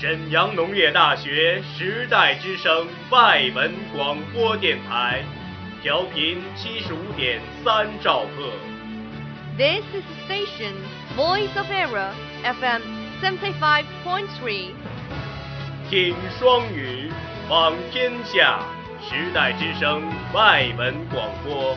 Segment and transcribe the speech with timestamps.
[0.00, 5.22] 沈阳农业大学时代之声外文广播电台，
[5.82, 8.50] 调频七十五点三兆赫。
[9.58, 10.72] This is the station
[11.14, 12.80] Voice of Era FM
[13.20, 14.70] seventy five point three
[15.90, 17.10] 听双语，
[17.46, 18.60] 访天下，
[19.02, 20.00] 时代之声
[20.32, 21.76] 外文广播。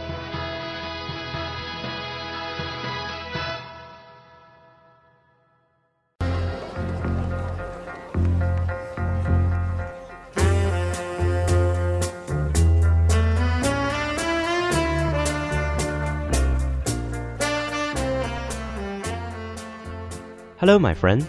[20.63, 21.27] Hello, my friend.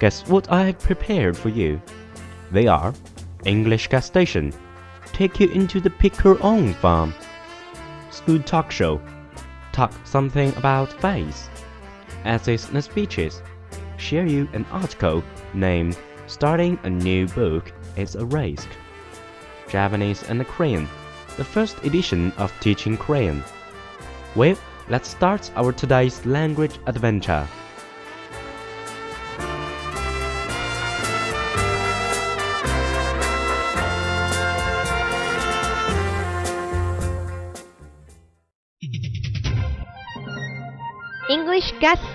[0.00, 1.80] Guess what I have prepared for you?
[2.50, 2.92] They are
[3.46, 4.52] English gas station.
[5.14, 7.14] Take you into the pick your own farm.
[8.10, 9.00] School talk show.
[9.72, 11.48] Talk something about face.
[12.26, 13.40] Essays and speeches.
[13.96, 15.24] Share you an article
[15.54, 18.68] named Starting a New Book is a Risk.
[19.70, 20.86] Japanese and Korean.
[21.38, 23.42] The first edition of teaching Korean.
[24.36, 24.58] Well,
[24.90, 27.59] let's start our today's language adventure.《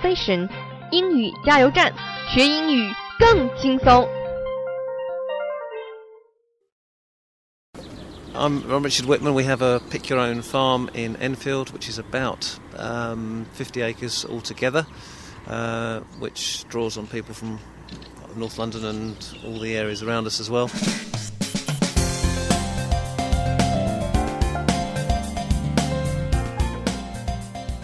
[0.04, 0.48] Station》
[0.90, 1.92] 英语加油站，
[2.28, 4.08] 学英语更轻松。
[8.34, 9.34] I'm, I'm Richard Whitman.
[9.34, 14.24] We have a pick your own farm in Enfield, which is about um, 50 acres
[14.24, 14.86] altogether,
[15.48, 17.58] uh, which draws on people from
[18.36, 20.68] North London and all the areas around us as well.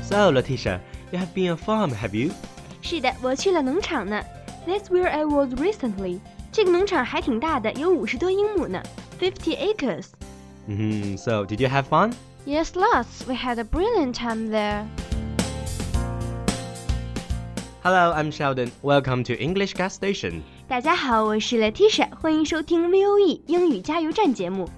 [0.02, 2.32] So, Letitia, you have been a farm, have you?
[2.82, 4.22] 是的，我去了农场呢。
[4.66, 6.20] That's where I was recently。
[6.52, 8.82] 这个农场还挺大的，有五十多英亩呢，
[9.20, 10.06] fifty acres。
[10.68, 12.12] hmm So, did you have fun?
[12.46, 13.26] Yes, lots.
[13.26, 14.84] We had a brilliant time there.
[17.82, 18.70] Hello, I'm Sheldon.
[18.82, 20.42] Welcome to English Gas Station.
[20.66, 24.68] 大家好，我是 Letitia，欢迎收听 VOE 英语加油站节目。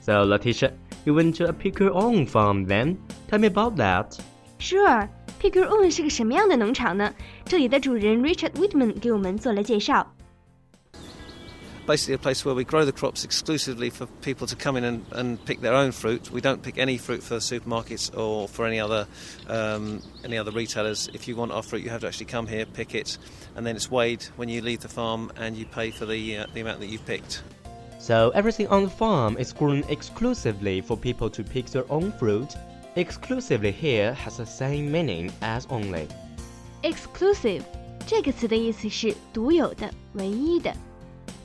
[0.00, 0.72] So, Letitia,
[1.04, 2.96] you went to a pick your own farm then?
[3.30, 4.18] Tell me about that.
[4.58, 5.08] Sure.
[5.43, 7.13] Pick Your Own 是个什么样的农场呢？
[7.43, 10.07] 这里的主人 Richard Whitman 给我们做了介绍。
[11.85, 15.45] basically a place where we grow the crops exclusively for people to come in and, and,
[15.45, 16.31] pick their own fruit.
[16.31, 19.05] We don't pick any fruit for supermarkets or for any other
[19.49, 21.09] um, any other retailers.
[21.13, 23.17] If you want our fruit, you have to actually come here, pick it,
[23.57, 26.45] and then it's weighed when you leave the farm, and you pay for the uh,
[26.53, 27.43] the amount that you've picked.
[27.99, 32.55] So everything on the farm is grown exclusively for people to pick their own fruit
[32.94, 36.06] Exclusively here has the same meaning as only.
[36.82, 37.62] Exclusive
[38.06, 40.74] 这个词的意思是独有的、唯一的。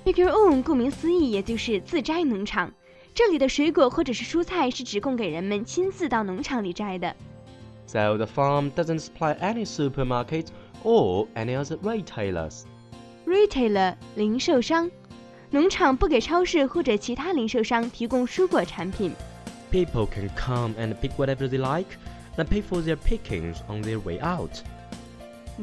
[0.06, 2.72] Pick Your Own 顾名思义，也就是自摘农场。
[3.14, 7.16] 这里的水果或者是蔬菜是只供给人们亲自到农场里摘的。
[7.86, 10.47] So, the farm doesn't supply any supermarket
[10.84, 12.64] or any other retailers.
[13.28, 14.90] Retailer 零售商，
[15.52, 19.14] 农场不给超市或者其他零售商提供蔬果产品。
[19.72, 21.97] People can come and pick whatever they like
[22.38, 24.62] and pay for their pickings on their way out.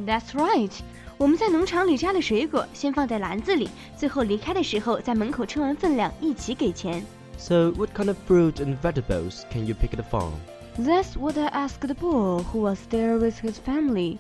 [0.07, 0.73] That's right，
[1.19, 7.05] 我们在农场里摘了水果，先放在篮子里，最后离开的时候在门口称完分量，一起给钱。
[7.39, 10.35] So, what kind of fruit and vegetables can you pick at the farm?
[10.79, 14.19] That's what I asked the boy who was there with his family.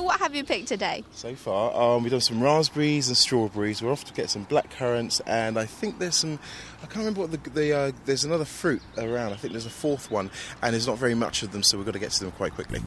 [0.00, 1.04] So what have you picked today?
[1.12, 3.82] So far, um, we've done some raspberries and strawberries.
[3.82, 6.38] We're off to get some black currants, and I think there's some.
[6.82, 9.32] I can't remember what the, the uh, there's another fruit around.
[9.32, 10.30] I think there's a fourth one,
[10.62, 12.52] and there's not very much of them, so we've got to get to them quite
[12.54, 12.80] quickly.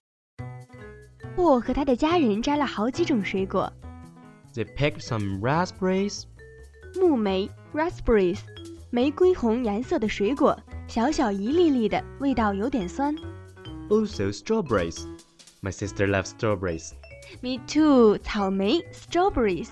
[1.35, 3.71] 霍和他的家人摘了好几种水果，
[4.53, 6.25] They picked some raspberries,
[6.95, 8.39] 木莓 （raspberries），
[8.91, 13.15] 玫瑰红颜色的水果，小小一粒粒的，味道有点酸。
[13.89, 15.05] also strawberries.
[15.61, 16.91] My sister loves strawberries.
[17.41, 19.69] Me too，草莓 （strawberries）。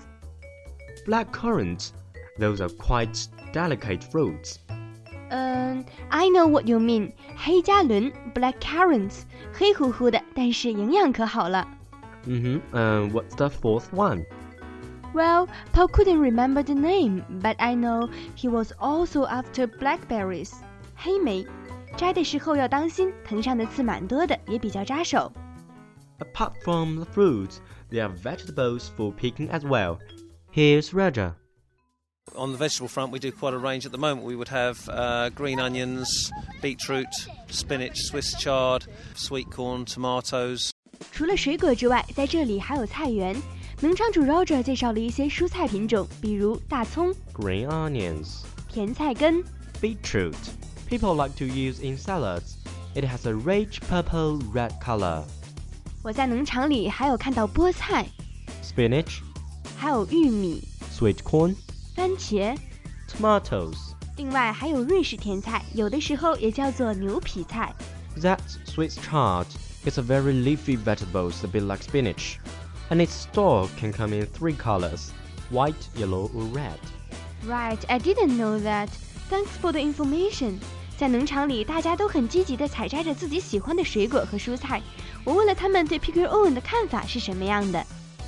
[1.06, 1.90] Black currants.
[2.38, 4.56] Those are quite delicate fruits.
[5.30, 9.22] 嗯，I know what you mean，黑加仑 （black currants），
[9.52, 11.66] 黑乎乎的，但是营养可好了。
[12.26, 12.60] Mm-hmm.
[12.72, 14.24] And what's the fourth one?
[15.14, 20.52] Well, Paul couldn't remember the name, but I know he was also after blackberries.
[20.96, 21.46] 黑莓，
[21.96, 25.32] 摘的时候要当心，藤上的刺蛮多的，也比较扎手。
[26.20, 27.60] Apart from the fruits,
[27.90, 29.98] there are vegetables for picking as well.
[30.50, 31.36] Here's Raja.
[32.36, 33.86] On the vegetable front, we do quite a range.
[33.86, 36.30] At the moment, we would have uh, green onions,
[36.60, 37.08] beetroot,
[37.48, 40.70] spinach, Swiss chard, sweet corn, tomatoes.
[41.12, 43.34] 除了水果之外，在这里还有菜园，
[43.80, 48.42] 农场主 Roger 介绍了一些蔬菜品种，比如大葱、 Green onions.
[48.68, 49.42] 甜菜根、
[49.80, 50.34] Beetroot.
[50.88, 52.56] People like to use in salads.
[52.94, 55.24] It has a rich purple red color.
[56.02, 58.06] 我在农场里还有看到菠菜，
[58.62, 59.20] Spinach.
[59.76, 60.62] 还有玉米、
[60.96, 61.54] Sweet corn.
[61.94, 62.56] 番茄，
[63.08, 63.76] Tomatoes.
[64.16, 67.74] 另外还有瑞士甜菜，有的时候也叫做牛皮菜。
[68.16, 69.46] That's Swiss chard.
[69.84, 72.36] It's a very leafy vegetable, a bit like spinach.
[72.90, 75.10] And its stalk can come in three colors
[75.50, 76.78] white, yellow, or red.
[77.46, 78.88] Right, I didn't know that.
[79.30, 80.58] Thanks for the information.
[80.96, 84.82] 在农场里，大家都很积极地采摘着自己喜欢的水果和蔬菜。
[85.25, 87.83] 我问了他们对 Pick Your Own 的看法是什么样的。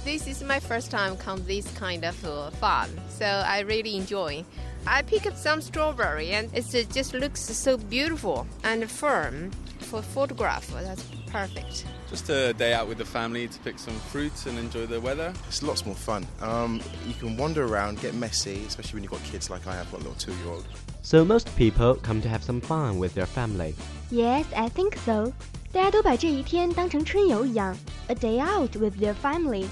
[0.06, 4.46] This is my first time come this kind of uh, farm, so I really enjoy.
[4.86, 10.68] I pick up some strawberry and it just looks so beautiful and firm for photograph.
[10.72, 11.86] That's perfect.
[12.10, 15.34] Just a day out with the family to pick some fruits and enjoy the weather.
[15.48, 16.26] It's lots more fun.
[16.40, 19.92] Um, you can wander around, get messy, especially when you've got kids like I have,
[19.92, 20.66] got a little two-year-old.
[21.02, 23.74] So most people come to have some fun with their family.
[24.12, 25.34] Yes, I think so.
[25.75, 27.77] 大家都把这一天当成春游一样，
[28.09, 29.67] a day out with their family。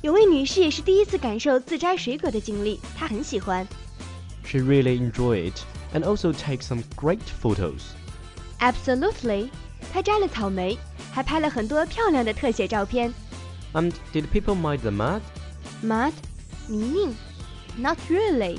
[0.00, 3.66] 有位女士也是第一次感受自摘水果的经历，她很喜欢。
[4.44, 5.60] She really enjoyed it
[5.94, 7.82] and also take some great photos.
[8.58, 9.48] Absolutely，
[9.92, 10.78] 她摘了草莓，
[11.12, 13.12] 还拍了很多漂亮的特写照片。
[13.72, 15.20] And did people mind the mud?
[15.82, 16.12] Mud，
[16.68, 17.12] 泥泞？
[17.76, 18.58] Not really。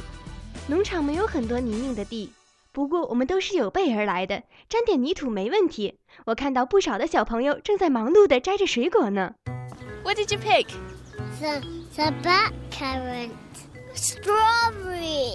[0.68, 2.32] 农场没有很多泥泞的地，
[2.78, 6.00] 不过我们都是有备而来的，沾点泥土没问题。
[6.26, 9.36] 我看到不少的小朋友正在忙碌地摘着水果呢。
[10.04, 10.68] What did you pick?
[11.40, 11.62] The,
[11.96, 13.32] the blackcurrant.
[13.94, 15.34] Strawberry.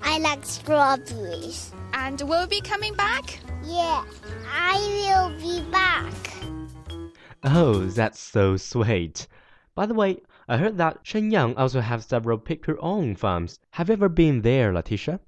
[0.00, 1.70] I like strawberries.
[1.92, 3.38] And will you be coming back?
[3.62, 4.02] Yeah,
[4.50, 6.12] I will be back.
[7.44, 9.26] Oh, that's so sweet.
[9.76, 13.60] By the way, I heard that Shenyang also have several pick your own farms.
[13.70, 15.20] Have you ever been there, Letitia?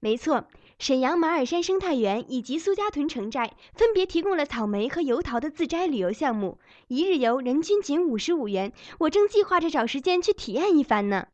[0.00, 0.44] 没错，
[0.84, 6.58] 沈阳马尔山生态园以及苏家屯城寨分别提供了草莓和油桃的自摘旅游项目，
[6.88, 8.72] 一日游人均仅五十五元。
[9.00, 11.28] 我正计划着找时间去体验一番呢。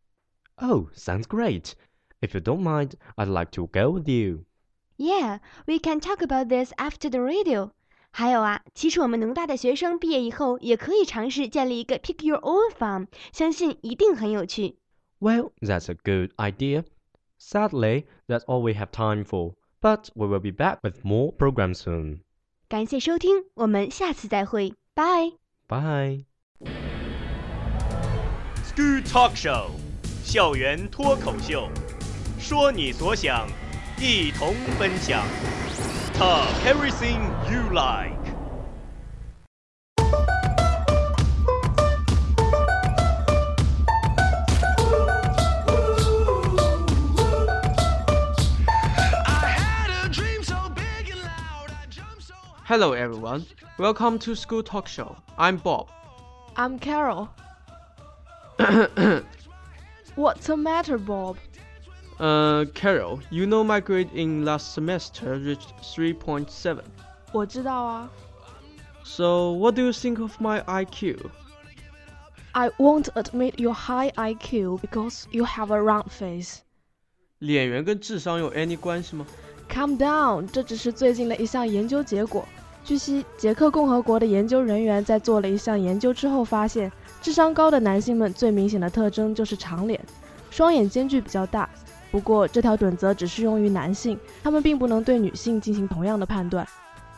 [0.57, 1.73] Oh, sounds great.
[2.21, 4.45] If you don't mind, I'd like to go with you.
[4.97, 7.73] Yeah, we can talk about this after the radio.
[8.11, 14.79] 还有啊，其实我们农大的学生毕业以后也可以尝试建立一个 Pick Your Own Farm，相信一定很有趣。
[15.21, 16.85] Well, that's a good idea.
[17.41, 19.55] Sadly, that's all we have time for.
[19.81, 22.21] But we will be back with more programs soon.
[22.69, 25.33] 感谢收听，我们下次再会，拜。
[25.69, 26.25] Bye.
[28.65, 29.71] School Talk Show，
[30.25, 31.69] 校园脱口秀，
[32.39, 33.47] 说你所想，
[34.01, 35.25] 一同分享。
[36.15, 37.21] Talk everything
[37.51, 38.20] you like。
[52.71, 53.45] Hello everyone.
[53.79, 55.17] Welcome to School Talk Show.
[55.39, 55.89] I'm Bob.
[56.57, 57.29] I'm Carol.
[60.15, 61.37] What's the matter, Bob?
[62.19, 66.81] Uh, Carol, you know my grade in last semester reached 3.7.
[67.33, 68.09] 我知道啊。
[69.05, 71.31] So, what do you think of my IQ?
[72.53, 76.63] I won't admit your high IQ because you have a round face.
[77.41, 79.27] 脸圆跟智商有 any 关系吗？
[79.69, 82.49] Calm down，这只是最近的一项研究结果。
[82.84, 90.00] 据悉，捷克共和国的研究人员在做了一项研究之后发现，智商高的男性们最明显的特征就是长脸，
[90.50, 91.70] 双眼间距比较大。
[92.10, 96.68] 不过，这条准则只适用于男性，他们并不能对女性进行同样的判断。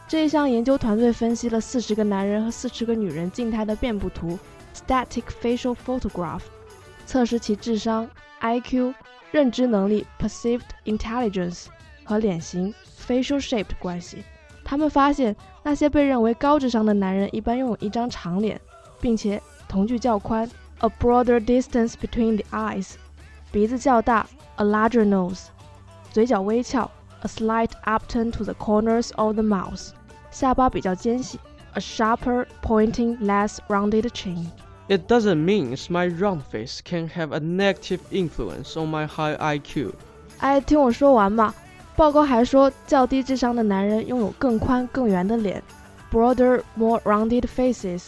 [0.08, 4.38] 这一项研究团队分析了四十个男人和四十个女人静态的面部图
[4.75, 6.41] （static facial photograph），
[7.08, 8.08] 测试其智商
[8.41, 8.93] （IQ）、
[9.32, 11.67] 认知能力 （perceived intelligence）
[12.03, 12.72] 和脸型
[13.08, 14.24] （facial shape） 的关系。
[14.73, 18.61] 他们发现，那些被认为高智商的男人一般拥有一张长脸，
[19.00, 22.93] 并且瞳距较宽 （a broader distance between the eyes），
[23.50, 24.26] 鼻子较大
[24.57, 25.47] （a larger nose），
[26.12, 26.90] 嘴角微翘
[27.21, 29.90] （a slight upturn to the corners of the mouth），
[30.31, 31.38] 下巴比较尖细
[31.75, 34.47] （a sharper, pointing, less rounded chin）。
[34.88, 39.93] It doesn't mean my round face can have a negative influence on my high IQ.
[40.38, 41.55] 哎，听我说完嘛。
[41.96, 45.62] 报告还说，较低智商的男人拥有更宽、更圆的脸
[46.12, 48.02] （broader, more rounded faces），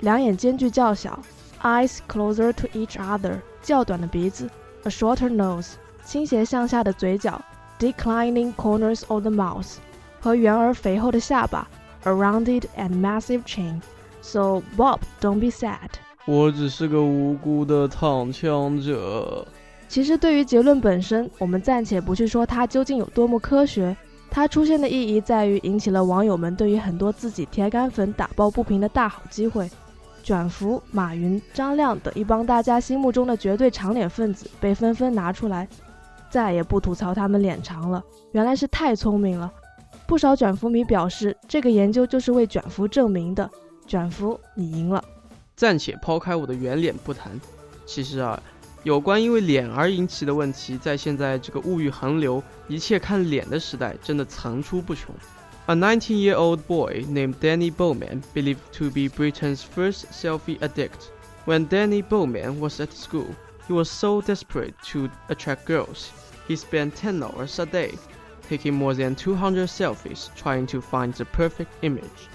[0.00, 1.18] 两眼间距较小
[1.62, 4.48] （eyes closer to each other），较短的鼻子
[4.84, 5.72] （a shorter nose），
[6.04, 7.40] 倾斜向下的嘴角
[7.80, 9.74] （declining corners of the mouth）
[10.20, 11.68] 和圆而肥厚的下巴
[12.04, 13.80] （a rounded and massive chin）。
[14.22, 15.90] So Bob, don't be sad.
[16.26, 19.46] 我只是个无辜的躺枪者。
[19.88, 23.96] 其实，对于结论本身，我们暂且不去说它究竟有多么科学，
[24.30, 29.70] 它出现的意义在于引起了网友们对于很多自己铁杆粉打抱不平的大好机会。
[30.22, 35.68] 卷福、马云、张亮等一帮大家心目中的绝对长脸分子被纷纷拿出来，
[36.28, 38.02] 再也不吐槽他们脸长了，
[38.32, 39.50] 原来是太聪明了。
[40.04, 43.48] 不少卷福迷表示，这个研究就是为卷福证明的。
[43.86, 45.02] 卷福，你赢了。
[45.54, 47.40] 暂且抛开我的圆脸不谈，
[47.86, 48.42] 其实啊，
[48.85, 55.13] 有关因为脸而引起的问题，在现在这个物欲横流、一切看脸的时代，真的层出不穷。
[55.67, 61.11] A 19-year-old boy named Danny Bowman, believed to be Britain's first selfie addict.
[61.45, 63.27] When Danny Bowman was at school,
[63.67, 66.09] he was so desperate to attract girls,
[66.47, 67.93] he spent 10 hours a day,
[68.49, 72.27] taking more than 200 selfies trying to find the perfect image.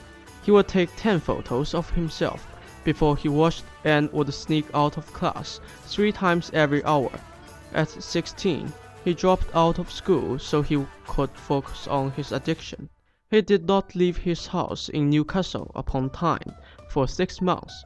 [0.45, 2.47] He would take 10 photos of himself
[2.84, 7.12] before he washed and would sneak out of class three times every hour.
[7.74, 8.74] At 16,
[9.04, 12.90] he dropped out of school so he could focus on his addiction.
[13.30, 16.56] He did not leave his house in Newcastle upon Tyne
[16.90, 17.86] for six months,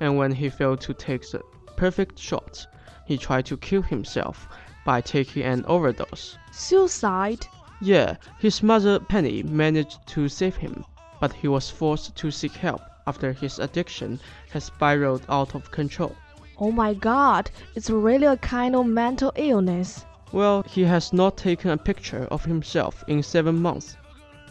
[0.00, 1.42] and when he failed to take the
[1.76, 2.66] perfect shot,
[3.04, 4.48] he tried to kill himself
[4.84, 6.36] by taking an overdose.
[6.52, 7.46] Suicide?
[7.80, 10.84] Yeah, his mother Penny managed to save him,
[11.20, 14.19] but he was forced to seek help after his addiction
[14.51, 16.15] had spiraled out of control.
[16.57, 20.05] Oh my god, it's really a kind of mental illness.
[20.31, 23.95] Well, he has not taken a picture of himself in seven months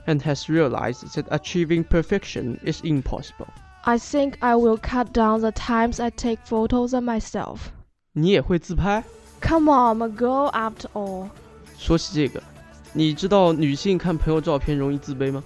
[0.07, 3.49] and has realized that achieving perfection is impossible.
[3.87, 7.71] I think I will cut down the times I take photos of myself.
[8.13, 9.03] 你也会自拍？
[9.41, 11.29] Come on, I'm a girl after all.
[11.77, 12.43] 说起这个，
[12.93, 15.43] 你知道女性看朋友照片容易自卑吗？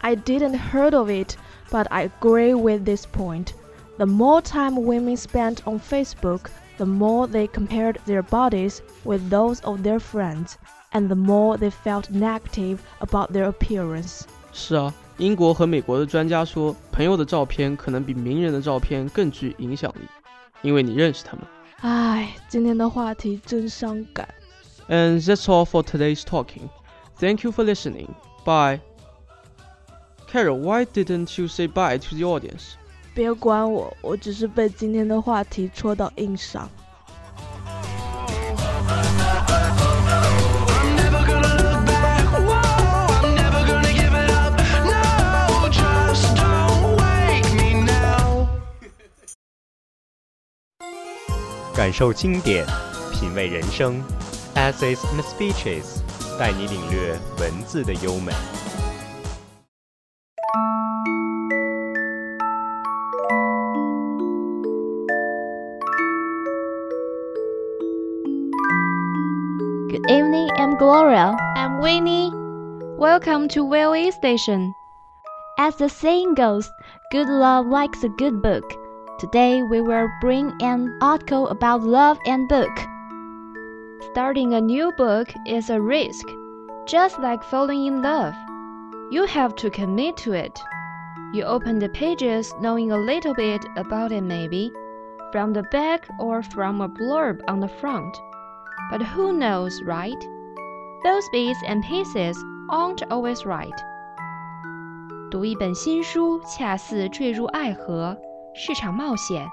[0.00, 1.36] I didn't heard of it,
[1.70, 3.54] but I agree with this point.
[3.98, 9.60] The more time women spent on Facebook, the more they compared their bodies with those
[9.62, 10.56] of their friends
[10.92, 14.22] and the more they felt negative about their appearance.
[14.52, 20.06] 是啊，英国和美国的专家说，朋友的照片可能比名人的照片更具影响力，
[20.62, 21.46] 因为你认识他们。
[21.80, 24.28] 唉，今天的话题真伤感。
[24.88, 26.68] And that's all for today's talking.
[27.18, 28.08] Thank you for listening.
[28.44, 28.80] Bye.
[30.30, 32.74] Carol, why didn't you say bye to the audience?
[33.14, 36.68] 别管我，我只是被今天的话题戳到硬伤。
[51.74, 52.66] 感受经典，
[53.12, 54.02] 品味人生，
[54.54, 56.00] essays and speeches，
[56.38, 58.32] 带你领略文字的优美。
[70.91, 71.37] evening, I'm Gloria.
[71.55, 72.31] I'm Winnie.
[72.97, 74.73] Welcome to VOE Station.
[75.57, 76.69] As the saying goes,
[77.11, 78.63] good love likes a good book.
[79.17, 82.71] Today we will bring an article about love and book.
[84.11, 86.27] Starting a new book is a risk,
[86.87, 88.35] just like falling in love.
[89.11, 90.59] You have to commit to it.
[91.33, 94.71] You open the pages knowing a little bit about it, maybe,
[95.31, 98.17] from the back or from a blurb on the front.
[98.89, 100.21] But who knows, right?
[101.03, 102.37] Those bits and pieces
[102.69, 103.75] aren't always right.
[105.31, 108.17] 读一本新书，恰似坠入爱河。
[108.53, 109.47] 是场冒险，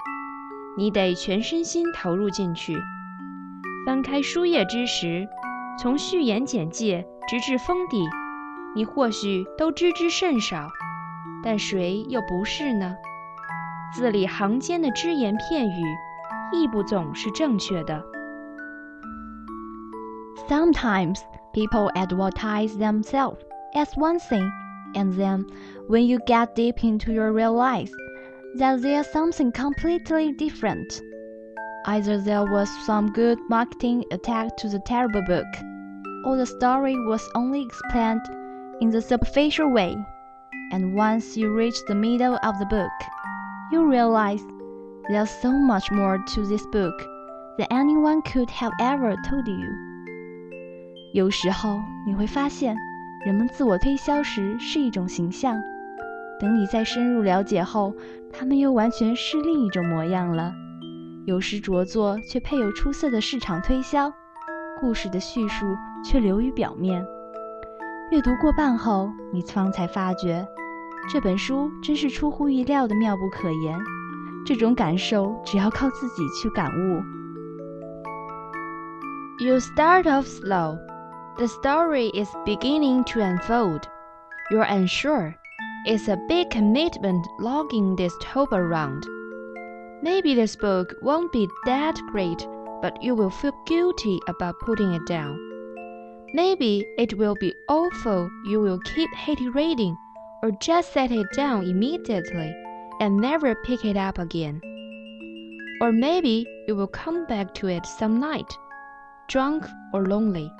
[0.77, 2.77] 你得全身心投入进去。
[3.85, 5.25] 翻开书页之时，
[5.79, 8.03] 从序言简介直至封底，
[8.75, 10.67] 你或许都知之甚少，
[11.41, 12.97] 但谁又不是呢？
[13.95, 15.83] 字里行间的只言片语，
[16.51, 18.03] 亦不总是正确的。
[20.49, 21.21] Sometimes
[21.53, 23.43] people advertise themselves
[23.75, 24.51] as one thing,
[24.95, 25.45] and then
[25.87, 27.91] when you get deep into your real life.
[28.55, 31.01] that there's something completely different.
[31.85, 35.45] Either there was some good marketing attached to the terrible book,
[36.25, 38.21] or the story was only explained
[38.81, 39.95] in the superficial way.
[40.71, 42.91] And once you reach the middle of the book,
[43.71, 44.41] you realize
[45.09, 46.97] there's so much more to this book
[47.57, 49.88] than anyone could have ever told you.
[51.11, 52.77] 有时候你会发现，
[53.25, 55.59] 人们自我推销时是一种形象。
[56.39, 57.93] 等你再深入了解后，
[58.31, 60.53] 他们又完全是另一种模样了。
[61.25, 64.13] 有时着作却配有出色的市场推销，
[64.79, 65.65] 故事的叙述
[66.05, 67.03] 却流于表面。
[68.11, 70.47] 阅读过半后，你方才发觉，
[71.11, 73.79] 这本书真是出乎意料的妙不可言。
[74.45, 77.01] 这种感受只要靠自己去感悟。
[79.43, 80.77] You start off slow.
[81.37, 83.87] The story is beginning to unfold.
[84.51, 85.35] You're unsure.
[85.85, 89.05] It's a big commitment logging this tope around.
[90.01, 92.45] Maybe this book won't be that great,
[92.81, 95.37] but you will feel guilty about putting it down.
[96.33, 99.97] Maybe it will be awful, you will keep hating reading,
[100.43, 102.55] or just set it down immediately
[102.99, 104.61] and never pick it up again.
[105.81, 108.51] Or maybe you will come back to it some night,
[109.29, 110.51] drunk or lonely,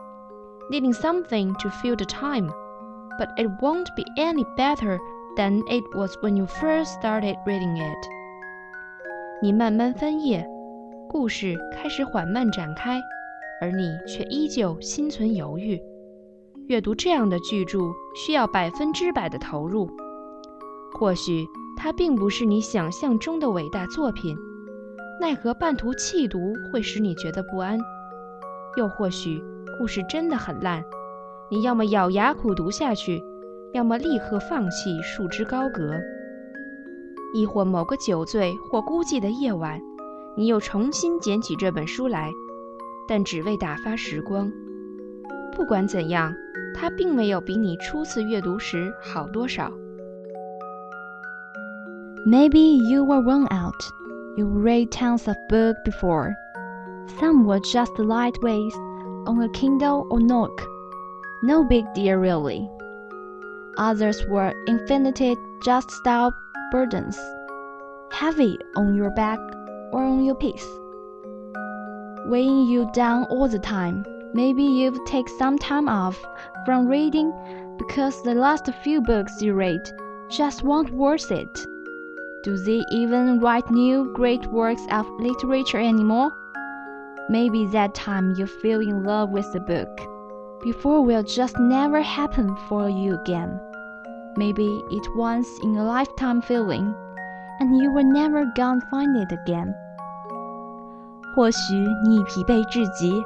[0.69, 2.49] needing something to fill the time,
[3.17, 4.99] but it won't be any better
[5.35, 8.07] than it was when you first started reading it.
[9.41, 10.45] 你慢慢翻页，
[11.09, 12.99] 故事开始缓慢展开，
[13.61, 15.81] 而你却依旧心存犹豫。
[16.67, 17.79] 阅读这样的巨著
[18.15, 19.89] 需要百分之百的投入，
[20.99, 24.37] 或许它并不是你想象中的伟大作品，
[25.19, 27.79] 奈何半途弃读会使你觉得不安。
[28.77, 29.41] 又或许
[29.79, 30.83] 故事真的很烂，
[31.49, 33.23] 你要么咬牙苦读下去，
[33.73, 35.93] 要么立刻放弃，束之高阁。
[37.33, 39.79] 亦或某个酒醉或孤寂的夜晚，
[40.35, 42.29] 你又重新捡起这本书来，
[43.07, 44.51] 但只为打发时光。
[45.55, 46.35] 不管怎样，
[46.75, 49.71] 它并没有比你初次阅读时好多少。
[52.27, 53.81] Maybe you were worn out.
[54.35, 56.33] You read tons of books before.
[57.17, 58.75] Some were just lightweights
[59.29, 60.67] on a Kindle or Nook.
[61.43, 62.67] No big deal, really.
[63.77, 66.33] Others were infinite just style
[66.71, 67.15] burdens,
[68.11, 69.37] heavy on your back
[69.91, 70.67] or on your piece,
[72.25, 74.03] weighing you down all the time.
[74.33, 76.17] Maybe you've taken some time off
[76.65, 77.31] from reading
[77.77, 79.81] because the last few books you read
[80.31, 81.67] just weren't worth it.
[82.43, 86.31] Do they even write new great works of literature anymore?
[87.28, 89.88] Maybe that time you fell in love with the book
[90.62, 93.58] before will just never happen for you again.
[94.36, 96.94] Maybe it once in a lifetime feeling,
[97.60, 99.72] and you will never gonna find it again.
[101.34, 103.22] 或许你已疲惫至极，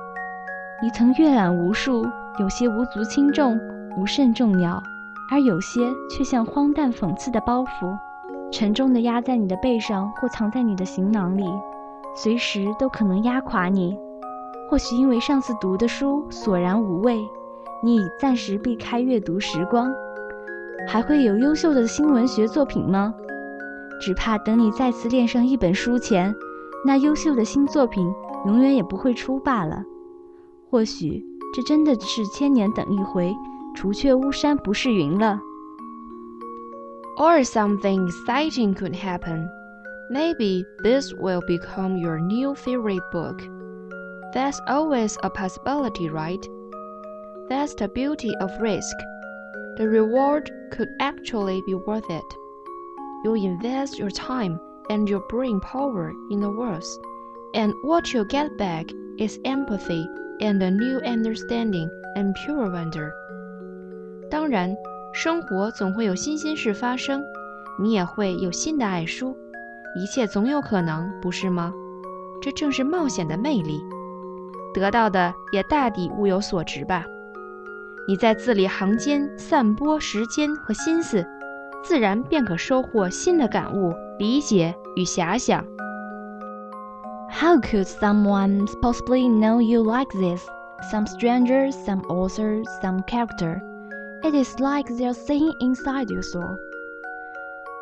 [0.82, 2.06] 你曾阅览无数，
[2.38, 3.58] 有些无足轻重，
[3.96, 4.82] 无甚重要，
[5.30, 7.98] 而有些却像荒诞讽刺的包袱，
[8.52, 11.44] 沉重地压在你的背上或藏在你的行囊里，
[12.15, 13.97] 随时都可能压垮你。
[14.69, 17.23] 或许因为上次读的书索然无味，
[17.83, 19.93] 你已暂时避开阅读时光。
[20.87, 23.13] 还会有优秀的新文学作品吗？
[24.01, 26.33] 只怕等你再次恋上一本书前，
[26.85, 28.11] 那优秀的新作品
[28.45, 29.83] 永远也不会出罢了。
[30.69, 31.23] 或许
[31.53, 33.33] 这真的是千年等一回，
[33.75, 35.39] 除却巫山不是云了。
[37.17, 39.45] Or something exciting could happen.
[40.12, 43.42] Maybe this will become your new favorite book.
[44.32, 46.44] That's always a possibility, right?
[47.48, 48.96] That's the beauty of risk.
[49.76, 52.24] The reward could actually be worth it.
[53.24, 56.84] You invest your time and your brain power in the world,
[57.54, 58.86] and what you get back
[59.18, 60.06] is empathy
[60.40, 63.12] and a new understanding and pure wonder.
[64.30, 64.76] 当然，
[65.12, 67.24] 生活总会有新鲜事发生，
[67.80, 69.36] 你也会有新的爱书，
[69.95, 71.73] 一切总有可能，不是吗？
[72.41, 73.83] 这正是冒险的魅力，
[74.73, 77.05] 得到的也大抵物有所值吧。
[78.07, 81.25] 你在字里行间散播时间和心思，
[81.83, 85.63] 自然便可收获新的感悟、理解与遐想。
[87.29, 90.45] How could someone possibly know you like this?
[90.91, 93.61] Some stranger, some author, some character.
[94.21, 96.57] It is like they're saying inside your soul.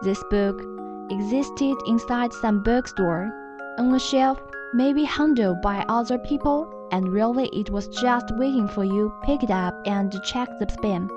[0.03, 0.61] This book
[1.10, 3.30] existed inside some bookstore,
[3.78, 4.38] on a shelf,
[4.74, 9.50] maybe handled by other people and really it was just waiting for you pick it
[9.50, 11.08] up and check the spam.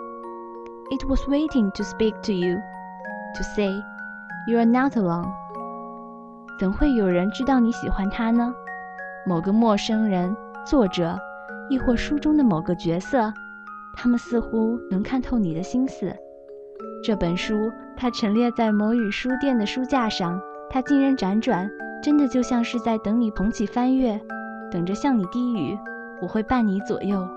[0.92, 2.58] It was waiting to speak to you,
[3.36, 3.70] to say,
[4.48, 5.32] you are not alone.
[6.60, 8.54] 怎会有人知道你喜欢他呢？
[9.26, 11.20] 某个陌生人、作者，
[11.70, 13.32] 亦或书中的某个角色，
[13.96, 16.16] 他们似乎能看透你的心思。
[17.04, 21.70] 这本书， 它陈列在某语书店的书架上，它竟然辗转，
[22.02, 24.20] 真的就像是在等你捧起翻阅。
[24.72, 25.78] 等着向你低语，
[26.22, 27.28] 我会伴你左右。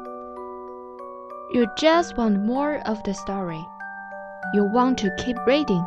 [1.55, 3.61] You just want more of the story.
[4.55, 5.85] You want to keep reading.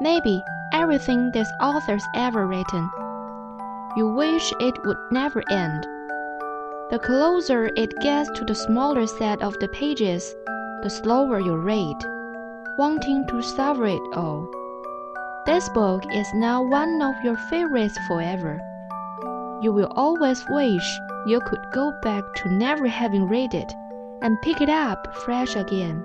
[0.00, 0.40] Maybe
[0.72, 2.88] everything this author's ever written.
[3.96, 5.84] You wish it would never end.
[6.90, 10.34] The closer it gets to the smaller set of the pages,
[10.82, 11.96] the slower you read,
[12.78, 14.48] wanting to savor it all.
[15.46, 18.60] This book is now one of your favorites forever.
[19.62, 23.72] You will always wish you could go back to never having read it
[24.22, 26.04] and pick it up fresh again.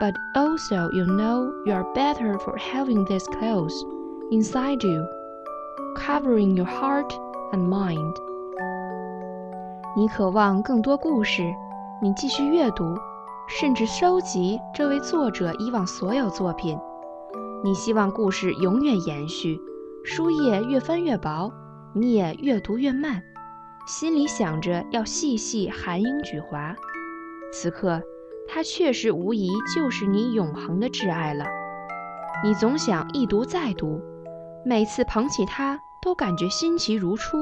[0.00, 3.84] But also, you know you are better for having this close
[4.30, 5.06] inside you,
[5.96, 7.12] covering your heart
[7.52, 8.14] and mind.
[9.96, 11.42] 你渴望更多故事，
[12.00, 12.96] 你继续阅读，
[13.59, 16.75] 甚至收集这位作者以往所有作品。
[17.63, 19.61] 你希望故事永远延续，
[20.03, 21.53] 书页越翻越薄，
[21.93, 23.21] 你也越读越慢，
[23.85, 26.75] 心里想着要细细含英举华。
[27.51, 28.01] 此刻，
[28.47, 31.45] 它确实无疑就是你永恒的挚爱了。
[32.43, 34.01] 你总想一读再读，
[34.65, 37.37] 每次捧起它都感觉新奇如初，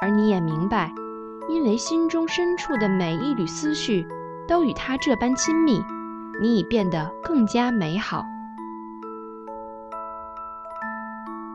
[0.00, 0.90] 而你也明白，
[1.50, 4.06] 因为心中深处的每一缕思绪
[4.46, 5.84] 都与他这般亲密，
[6.40, 8.24] 你已变得更加美好。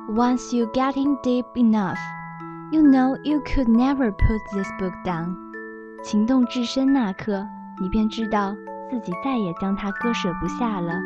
[0.10, 1.98] Once you getting deep enough,
[2.72, 5.36] you know you could never put this book down.
[6.04, 7.48] 情动至深那刻，
[7.80, 8.56] 你便知道
[8.90, 11.00] 自己再也将它割舍不下了。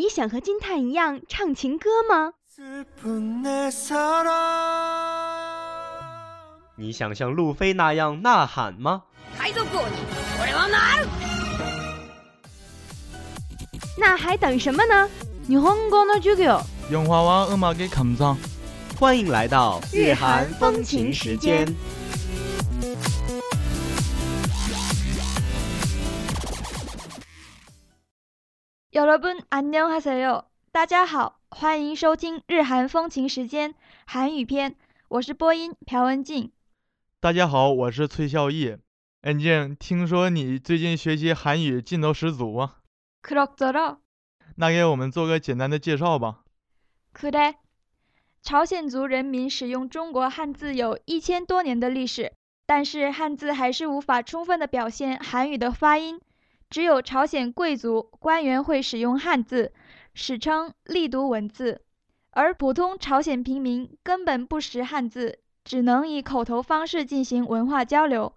[0.00, 2.32] 你想和金叹一样唱情歌吗？
[6.76, 9.04] 你想像路飞那样呐喊吗？
[13.98, 15.08] 那还等什么呢？
[15.48, 16.60] 日本語の授業。
[16.90, 18.36] 영화와음악의감상。
[18.98, 21.66] 欢迎来到日韩风情时间。
[29.50, 33.74] 안녕하세요，大家好，欢迎收听日韩风情时间
[34.06, 34.76] 韩语篇，
[35.08, 36.52] 我是播音朴文静。
[37.18, 38.76] 大家好，我是崔孝义。
[39.22, 42.76] 恩静，听说你最近学习韩语劲头十足啊？
[43.20, 43.96] 그럭저럭。
[44.54, 46.44] 那给我们做个简单的介绍吧。
[47.12, 47.54] 그래。
[48.42, 52.32] 朝鲜族人民使用中国汉字有一千多年的历史，
[52.64, 56.20] 但是汉字还是无法充分的表现韩语的发音。
[56.71, 59.73] 只有朝鲜贵族官员会使用汉字，
[60.13, 61.81] 史称力读文字，
[62.29, 68.31] 而普通朝鲜平民根本不识汉字，只能以口头方式进行文化交流。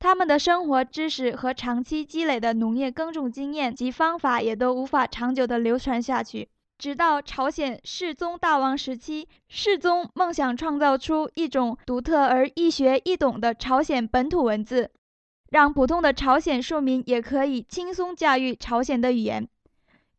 [0.00, 6.48] 他们的生活知识和长期积累的农业耕种经验及方法也都无法长久地流传下去。
[6.76, 14.90] 直到朝鲜世宗大王时期，世宗梦想创造出一种独特而易学易懂的朝鲜本土文字。
[15.50, 19.48] 让普通的朝鲜庶民也可以轻松驾驭朝鲜的语言。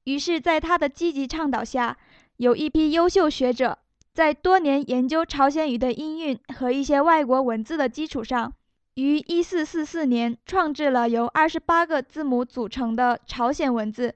[0.06, 1.98] 于是，在他的积极倡导下，
[2.38, 3.78] 有一批优秀学者
[4.14, 8.54] 在多年研究朝鲜语的音韵和一些外国文字的基础上，
[8.96, 14.16] 于1444年创制了由28个字母组成的朝鲜文字。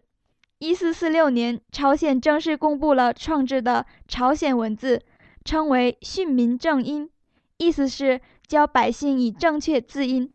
[0.60, 5.02] 1446年，朝鲜正式公布了创制的朝鲜文字，
[5.43, 7.10] 称为训民正音，
[7.58, 10.32] 意思是教百姓以正确字音。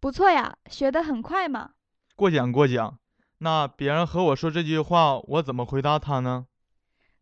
[0.00, 1.70] 不错呀，学得很快嘛。
[2.16, 2.98] 过奖过奖。
[3.38, 6.46] 那别人和我说这句话，我怎么回答他呢？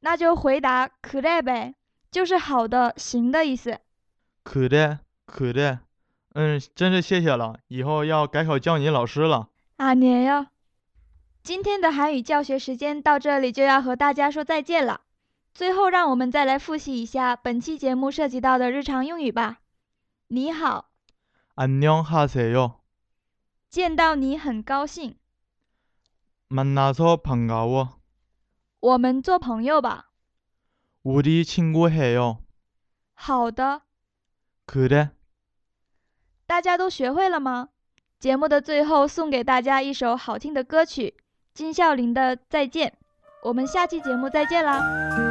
[0.04, 1.74] 那就回答그래呗，
[2.10, 3.78] 就是好的、行的意思。
[4.42, 5.80] 可的，可的。
[6.34, 9.48] 嗯，真是谢谢了，以后要改口叫你老师了。
[9.76, 10.46] 阿年哟，
[11.42, 15.00] 今天的韩语教学时间到这里就要和大家说再见了。
[15.52, 19.58] 最后，让我们再来复习一下本期节目涉及到的日常用语吧。
[20.28, 20.90] 你好，
[21.56, 22.74] 안녕하세요。
[23.68, 25.16] 见到你很高兴。
[26.48, 27.88] 만나서반가워。
[28.84, 30.10] 我们做朋友吧。
[31.02, 32.38] 우리친구해요。
[33.14, 33.82] 好的。
[34.66, 35.10] 그래。
[36.46, 37.68] 大家都学会了吗？
[38.18, 41.14] 节目的最后送给大家一首好听的歌曲，
[41.54, 42.90] 金孝琳的《再见》。
[43.42, 45.23] 我们下期节目再见啦！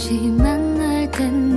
[0.00, 1.49] 다시 만날 땐내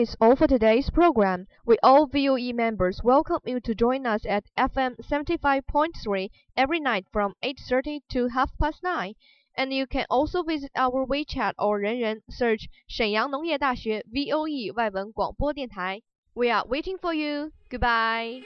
[0.00, 1.48] it's all for today's program.
[1.66, 7.34] We all VOE members welcome you to join us at FM 75.3 every night from
[7.42, 9.12] 8:30 to half past 9.
[9.54, 16.00] And you can also visit our WeChat or 人人 search 沈阳农业大学 VOE 外文广播电台.
[16.32, 17.52] We are waiting for you.
[17.68, 18.44] Goodbye.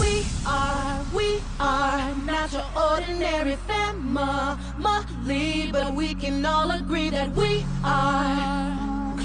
[0.00, 7.62] We are, we are not your ordinary family, but we can all agree that we
[7.84, 8.85] are